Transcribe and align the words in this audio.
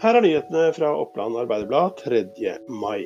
Her 0.00 0.16
er 0.16 0.24
nyhetene 0.24 0.70
fra 0.72 0.90
Oppland 0.96 1.36
Arbeiderblad 1.36 1.96
3. 2.04 2.20
mai. 2.68 3.02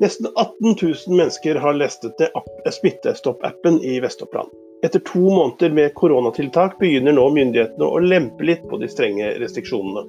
Nesten 0.00 0.26
18 0.34 0.54
000 0.82 1.16
mennesker 1.16 1.58
har 1.60 1.74
lestet 1.76 2.20
ned 2.20 2.72
Smittestopp-appen 2.72 3.76
i 3.84 3.98
Vest-Oppland. 4.00 4.48
Etter 4.86 5.02
to 5.04 5.20
måneder 5.20 5.74
med 5.76 5.92
koronatiltak 5.94 6.78
begynner 6.80 7.12
nå 7.12 7.26
myndighetene 7.36 7.84
å 7.84 8.00
lempe 8.00 8.46
litt 8.48 8.64
på 8.70 8.78
de 8.80 8.88
strenge 8.88 9.34
restriksjonene. 9.42 10.06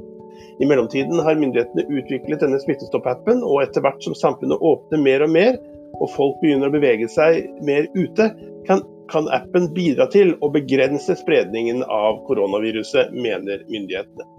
I 0.64 0.70
mellomtiden 0.72 1.20
har 1.26 1.36
myndighetene 1.42 2.00
utviklet 2.00 2.46
denne 2.46 2.62
Smittestopp-appen, 2.64 3.44
og 3.44 3.66
etter 3.66 3.84
hvert 3.84 4.00
som 4.08 4.16
samfunnet 4.16 4.64
åpner 4.64 5.02
mer 5.04 5.26
og 5.28 5.34
mer, 5.36 5.58
og 6.00 6.14
folk 6.16 6.38
begynner 6.40 6.72
å 6.72 6.78
bevege 6.78 7.10
seg 7.12 7.50
mer 7.68 7.90
ute, 7.92 8.30
kan, 8.70 8.86
kan 9.12 9.28
appen 9.36 9.68
bidra 9.76 10.08
til 10.16 10.38
å 10.40 10.48
begrense 10.56 11.20
spredningen 11.26 11.84
av 11.84 12.24
koronaviruset, 12.30 13.12
mener 13.12 13.68
myndighetene. 13.68 14.30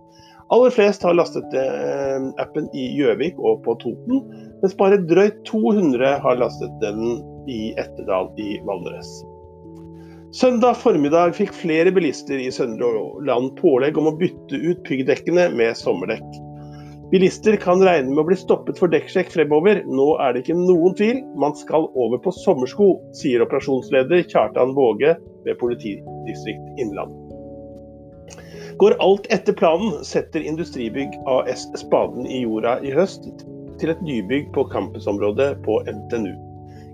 Aller 0.53 0.71
flest 0.71 1.03
har 1.03 1.17
lastet 1.17 1.55
eh, 1.57 2.25
appen 2.43 2.67
i 2.77 2.89
Gjøvik 2.99 3.39
og 3.41 3.63
på 3.65 3.77
Toten, 3.81 4.25
mens 4.61 4.77
bare 4.77 5.01
drøyt 5.09 5.41
200 5.49 6.19
har 6.25 6.41
lastet 6.41 6.75
den 6.83 7.23
i 7.49 7.73
Etterdal 7.81 8.29
i 8.41 8.59
Valdres. 8.67 9.09
Søndag 10.35 10.77
formiddag 10.83 11.37
fikk 11.37 11.53
flere 11.55 11.93
bilister 11.95 12.41
i 12.43 12.51
Søndre 12.53 12.91
Land 13.25 13.55
pålegg 13.61 13.97
om 14.01 14.11
å 14.11 14.17
bytte 14.19 14.59
ut 14.59 14.83
piggdekkene 14.85 15.47
med 15.55 15.79
sommerdekk. 15.79 16.27
Bilister 17.13 17.55
kan 17.63 17.83
regne 17.85 18.11
med 18.11 18.25
å 18.25 18.27
bli 18.27 18.37
stoppet 18.41 18.81
for 18.81 18.91
dekksjekk 18.91 19.31
fremover. 19.31 19.85
Nå 19.87 20.09
er 20.25 20.35
det 20.35 20.43
ikke 20.43 20.59
noen 20.59 20.97
tvil, 20.99 21.21
man 21.39 21.55
skal 21.57 21.87
over 21.95 22.19
på 22.25 22.35
sommersko, 22.43 22.97
sier 23.15 23.45
operasjonsleder 23.47 24.27
Kjartan 24.27 24.75
Våge 24.77 25.15
ved 25.47 25.61
politidistrikt 25.61 26.83
Innlandet. 26.83 27.24
Går 28.79 28.97
alt 28.99 29.27
etter 29.33 29.53
planen, 29.53 30.05
setter 30.05 30.41
Industribygg 30.41 31.09
AS 31.27 31.69
spaden 31.79 32.27
i 32.27 32.41
jorda 32.43 32.81
i 32.83 32.91
høst 32.91 33.29
til 33.79 33.93
et 33.93 34.01
nybygg 34.03 34.49
på 34.55 34.65
campusområdet 34.73 35.53
på 35.63 35.77
NTNU. 35.87 36.33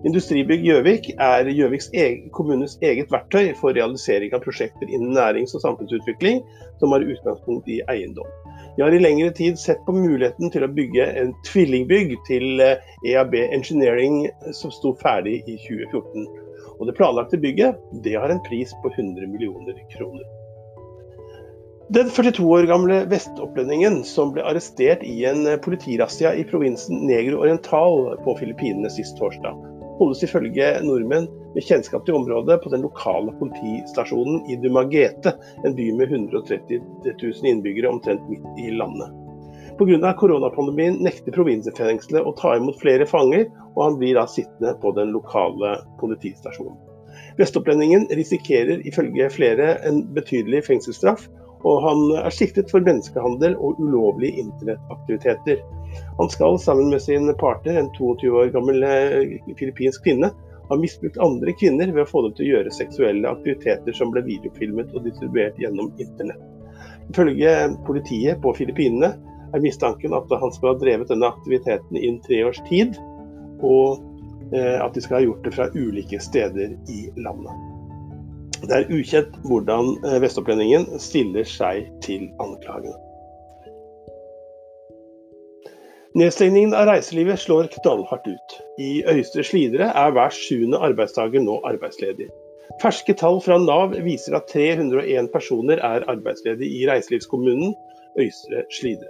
Industribygg 0.04 0.64
Gjøvik 0.64 1.08
er 1.16 1.48
Gjøviks 1.48 1.88
kommunes 2.36 2.76
eget 2.84 3.08
verktøy 3.12 3.54
for 3.56 3.76
realisering 3.76 4.32
av 4.36 4.44
prosjekter 4.44 4.88
innen 4.88 5.16
nærings- 5.16 5.56
og 5.56 5.64
samfunnsutvikling 5.64 6.42
som 6.80 6.92
har 6.92 7.04
utgangspunkt 7.04 7.68
i 7.68 7.80
eiendom. 7.92 8.28
Vi 8.76 8.84
har 8.84 8.92
i 8.92 9.00
lengre 9.00 9.32
tid 9.36 9.56
sett 9.60 9.80
på 9.86 9.96
muligheten 9.96 10.52
til 10.52 10.64
å 10.64 10.72
bygge 10.72 11.04
en 11.20 11.32
tvillingbygg 11.48 12.12
til 12.28 12.60
EAB 12.60 13.38
eh, 13.40 13.46
e 13.46 13.56
Engineering 13.56 14.22
som 14.56 14.72
sto 14.72 14.92
ferdig 15.00 15.40
i 15.44 15.56
2014. 15.64 16.28
Og 16.76 16.86
Det 16.88 16.96
planlagte 16.96 17.40
bygget 17.40 17.80
det 18.04 18.16
har 18.16 18.32
en 18.32 18.44
pris 18.48 18.72
på 18.84 18.92
100 18.96 19.32
millioner 19.32 19.80
kroner. 19.96 20.39
Den 21.94 22.10
42 22.10 22.44
år 22.50 22.62
gamle 22.62 23.00
vestopplendingen 23.10 24.04
som 24.06 24.28
ble 24.30 24.44
arrestert 24.46 25.00
i 25.02 25.24
en 25.26 25.42
politirazzia 25.58 26.30
i 26.38 26.44
provinsen 26.46 27.00
Negro 27.08 27.40
Oriental 27.42 28.12
på 28.22 28.34
Filippinene 28.38 28.86
sist 28.94 29.16
torsdag, 29.18 29.56
holdes 29.98 30.22
ifølge 30.22 30.68
nordmenn 30.84 31.26
med 31.56 31.66
kjennskap 31.66 32.04
til 32.06 32.14
området 32.20 32.60
på 32.62 32.70
den 32.70 32.84
lokale 32.86 33.34
politistasjonen 33.40 34.44
i 34.46 34.60
Dumagete, 34.62 35.32
en 35.66 35.74
by 35.74 35.88
med 35.98 36.14
130 36.14 36.78
000 37.08 37.50
innbyggere 37.50 37.90
omtrent 37.90 38.22
midt 38.30 38.46
i 38.62 38.70
landet. 38.70 39.10
Pga. 39.80 40.14
koronapandemien 40.22 41.02
nekter 41.02 41.34
provinsfengselet 41.34 42.22
å 42.22 42.36
ta 42.38 42.54
imot 42.54 42.78
flere 42.78 43.10
fanger, 43.16 43.48
og 43.74 43.82
han 43.88 43.98
blir 43.98 44.14
da 44.14 44.28
sittende 44.30 44.76
på 44.78 44.94
den 44.94 45.10
lokale 45.16 45.74
politistasjonen. 45.98 46.78
Vestopplendingen 47.42 48.06
risikerer 48.14 48.86
ifølge 48.86 49.26
flere 49.34 49.72
en 49.90 50.04
betydelig 50.14 50.68
fengselsstraff, 50.70 51.26
og 51.60 51.82
han 51.84 52.04
er 52.22 52.32
siktet 52.32 52.70
for 52.72 52.84
menneskehandel 52.84 53.56
og 53.60 53.80
ulovlige 53.82 54.40
internettaktiviteter. 54.44 55.60
Han 56.20 56.30
skal 56.32 56.58
sammen 56.62 56.90
med 56.92 57.02
sin 57.02 57.28
partner, 57.40 57.80
en 57.80 57.90
22 57.96 58.30
år 58.42 58.52
gammel 58.54 58.84
eh, 58.86 59.34
filippinsk 59.58 60.04
kvinne, 60.06 60.32
ha 60.70 60.78
misbrukt 60.78 61.18
andre 61.18 61.52
kvinner 61.58 61.90
ved 61.90 62.04
å 62.04 62.08
få 62.08 62.22
dem 62.26 62.36
til 62.36 62.46
å 62.46 62.50
gjøre 62.54 62.72
seksuelle 62.74 63.32
aktiviteter 63.34 63.96
som 63.96 64.12
ble 64.14 64.22
videofilmet 64.28 64.94
og 64.94 65.08
distribuert 65.08 65.58
gjennom 65.58 65.90
internett. 65.98 66.44
Ifølge 67.10 67.54
politiet 67.88 68.38
på 68.44 68.52
Filippinene 68.54 69.10
er 69.50 69.64
mistanken 69.64 70.14
at 70.14 70.30
han 70.30 70.54
skal 70.54 70.72
ha 70.72 70.78
drevet 70.78 71.10
denne 71.10 71.26
aktiviteten 71.26 71.98
i 71.98 72.06
en 72.06 72.20
tre 72.22 72.44
års 72.46 72.62
tid, 72.68 72.94
og 73.66 73.98
eh, 74.54 74.78
at 74.78 74.94
de 74.94 75.02
skal 75.02 75.18
ha 75.18 75.24
gjort 75.26 75.42
det 75.44 75.56
fra 75.58 75.68
ulike 75.74 76.22
steder 76.22 76.78
i 76.94 77.02
landet. 77.18 77.69
Det 78.60 78.76
er 78.76 78.90
ukjent 78.92 79.36
hvordan 79.48 79.94
eh, 80.04 80.18
Vestopplendingen 80.22 80.86
stiller 81.00 81.46
seg 81.48 81.86
til 82.04 82.26
anklagene. 82.42 82.96
Nedstengningen 86.18 86.74
av 86.74 86.88
reiselivet 86.90 87.38
slår 87.38 87.68
knallhardt 87.76 88.26
ut. 88.26 88.56
I 88.82 89.04
Øystre 89.12 89.44
Slidre 89.46 89.92
er 89.94 90.10
hver 90.16 90.34
sjuende 90.34 90.80
arbeidstaker 90.82 91.44
nå 91.44 91.60
arbeidsledig. 91.70 92.26
Ferske 92.82 93.14
tall 93.18 93.38
fra 93.44 93.60
Nav 93.62 93.94
viser 94.02 94.34
at 94.38 94.50
301 94.50 95.30
personer 95.32 95.80
er 95.86 96.06
arbeidsledige 96.10 96.82
i 96.82 96.88
reiselivskommunen 96.90 97.76
Øystre 98.18 98.64
Slidre. 98.74 99.08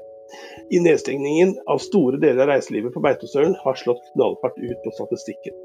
I 0.70 0.78
nedstengningen 0.84 1.56
av 1.66 1.80
store 1.82 2.20
deler 2.22 2.44
av 2.44 2.54
reiselivet 2.54 2.94
på 2.94 3.02
Beitostølen 3.02 3.56
har 3.64 3.80
slått 3.80 4.04
knallhardt 4.12 4.60
ut 4.60 4.84
på 4.84 4.94
statistikken. 5.00 5.56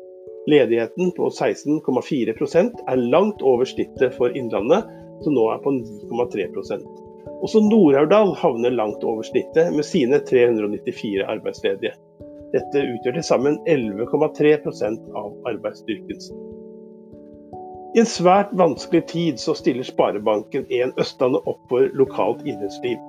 Ledigheten 0.47 1.11
på 1.17 1.29
16,4 1.29 2.33
er 2.87 2.95
langt 2.95 3.41
over 3.41 3.65
snittet 3.65 4.13
for 4.17 4.29
Innlandet, 4.37 4.85
som 5.23 5.33
nå 5.33 5.45
er 5.49 5.61
på 5.63 5.73
9,3 5.73 6.45
Også 7.41 7.61
Nord-Aurdal 7.65 8.35
havner 8.37 8.69
langt 8.69 9.03
over 9.03 9.25
snittet 9.25 9.73
med 9.73 9.85
sine 9.85 10.19
394 10.19 11.25
arbeidsledige. 11.25 11.95
Dette 12.53 12.83
utgjør 12.83 13.17
til 13.17 13.25
sammen 13.25 13.57
11,3 13.67 14.53
av 15.17 15.33
arbeidsstyrken. 15.49 16.21
I 17.95 18.03
en 18.03 18.09
svært 18.11 18.53
vanskelig 18.59 19.05
tid 19.07 19.39
så 19.39 19.55
stiller 19.55 19.87
Sparebanken 19.87 20.65
1 20.69 20.97
Østlandet 20.99 21.45
opp 21.47 21.61
for 21.71 21.89
lokalt 21.95 22.45
idrettsliv. 22.45 22.99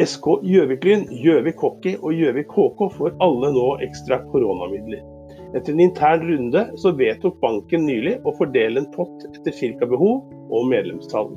SK 0.00 0.26
Gjøvik-Lyn, 0.44 1.08
Gjøvik 1.24 1.60
Hockey 1.64 1.96
og 1.98 2.12
Gjøvik 2.14 2.52
HK 2.52 2.82
får 2.94 3.16
alle 3.24 3.50
nå 3.56 3.68
ekstra 3.84 4.20
koronamidler. 4.30 5.17
Etter 5.56 5.72
en 5.72 5.80
intern 5.80 6.24
runde 6.28 6.64
så 6.76 6.92
vedtok 6.92 7.38
banken 7.40 7.86
nylig 7.88 8.18
å 8.28 8.34
fordele 8.36 8.82
en 8.82 8.90
pott 8.92 9.24
etter 9.30 9.54
ca. 9.80 9.86
behov 9.88 10.26
og 10.52 10.66
medlemstall. 10.68 11.32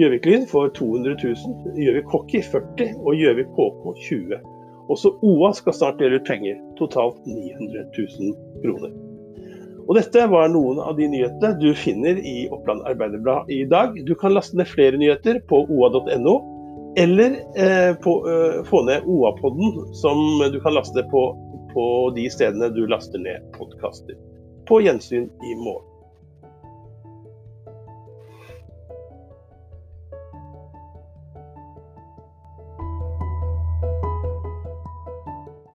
Gjøvik 0.00 0.26
Lyn 0.26 0.46
får 0.50 0.72
200 0.78 1.16
000, 1.22 1.74
Gjøvik 1.78 2.08
Hockey 2.10 2.42
40 2.42 2.96
og 3.04 3.20
Gjøvik 3.20 3.52
KK 3.54 3.84
20. 4.08 4.40
Også 4.90 5.12
OA 5.24 5.52
skal 5.56 5.76
snart 5.76 6.00
dele 6.00 6.18
ut 6.20 6.28
penger, 6.28 6.56
totalt 6.80 7.20
900 7.28 7.84
000 7.94 8.34
kroner. 8.64 8.96
Og 9.84 9.94
Dette 9.98 10.24
var 10.32 10.48
noen 10.48 10.80
av 10.80 10.96
de 10.96 11.06
nyhetene 11.12 11.60
du 11.60 11.70
finner 11.76 12.16
i 12.16 12.46
Oppland 12.52 12.84
Arbeiderblad 12.88 13.52
i 13.52 13.62
dag. 13.68 13.96
Du 14.08 14.14
kan 14.16 14.32
laste 14.32 14.56
ned 14.56 14.68
flere 14.72 14.98
nyheter 15.00 15.42
på 15.50 15.66
oa.no, 15.68 16.36
eller 16.96 17.36
eh, 17.60 17.92
på, 18.00 18.14
eh, 18.30 18.60
få 18.68 18.84
ned 18.88 19.04
OA-podden, 19.04 19.92
som 20.00 20.40
du 20.52 20.60
kan 20.64 20.76
laste 20.76 21.04
på 21.12 21.26
på 21.74 22.12
de 22.16 22.28
stedene 22.30 22.68
du 22.74 22.86
laster 22.86 23.18
ned 23.18 23.50
podkaster. 23.58 24.16
På 24.68 24.80
gjensyn 24.80 25.24
i 25.24 25.56
morgen. 25.60 25.93